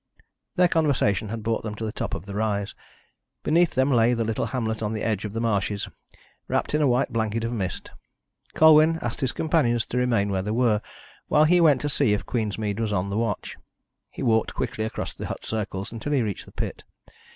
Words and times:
Their 0.55 0.67
conversation 0.67 1.29
had 1.29 1.43
brought 1.43 1.61
them 1.61 1.75
to 1.75 1.85
the 1.85 1.91
top 1.91 2.15
of 2.15 2.25
the 2.25 2.33
rise. 2.33 2.73
Beneath 3.43 3.75
them 3.75 3.91
lay 3.91 4.15
the 4.15 4.23
little 4.23 4.47
hamlet 4.47 4.81
on 4.81 4.93
the 4.93 5.03
edge 5.03 5.25
of 5.25 5.33
the 5.33 5.39
marshes, 5.39 5.89
wrapped 6.47 6.73
in 6.73 6.81
a 6.81 6.87
white 6.87 7.13
blanket 7.13 7.43
of 7.43 7.53
mist. 7.53 7.91
Colwyn 8.55 8.97
asked 9.03 9.21
his 9.21 9.31
companions 9.31 9.85
to 9.85 9.99
remain 9.99 10.31
where 10.31 10.41
they 10.41 10.49
were, 10.49 10.81
while 11.27 11.43
he 11.45 11.61
went 11.61 11.81
to 11.81 11.87
see 11.89 12.13
if 12.15 12.25
Queensmead 12.25 12.79
was 12.79 12.91
on 12.91 13.11
the 13.11 13.17
watch. 13.19 13.57
He 14.09 14.23
walked 14.23 14.55
quickly 14.55 14.85
across 14.85 15.13
the 15.13 15.27
hut 15.27 15.45
circles 15.45 15.91
until 15.91 16.13
he 16.13 16.23
reached 16.23 16.47
the 16.47 16.51
pit. 16.51 16.83